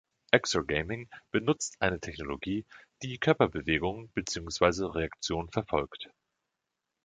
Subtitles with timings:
[0.31, 2.65] Exergaming benutzt eine Technologie,
[3.03, 4.85] die Körperbewegung bzw.
[4.85, 6.09] -reaktion verfolgt.